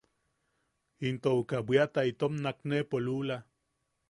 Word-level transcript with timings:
Into 1.07 1.29
uka 1.41 1.57
bwiata 1.67 2.01
itom 2.11 2.33
naknepo 2.43 2.97
lula. 3.05 3.37